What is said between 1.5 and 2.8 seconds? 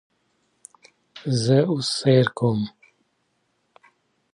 اوس سیر کوم،